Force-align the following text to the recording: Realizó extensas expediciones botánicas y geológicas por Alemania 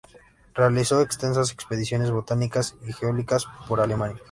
Realizó 0.55 0.99
extensas 0.99 1.51
expediciones 1.51 2.09
botánicas 2.09 2.75
y 2.87 2.91
geológicas 2.91 3.45
por 3.67 3.81
Alemania 3.81 4.19